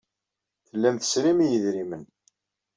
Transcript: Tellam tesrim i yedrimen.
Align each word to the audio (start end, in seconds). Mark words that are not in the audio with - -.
Tellam 0.67 0.95
tesrim 0.97 1.39
i 1.45 1.47
yedrimen. 1.47 2.03